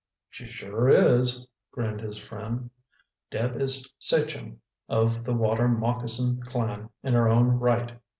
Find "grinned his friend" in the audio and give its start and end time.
1.71-2.71